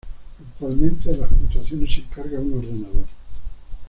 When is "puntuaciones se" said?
1.29-1.99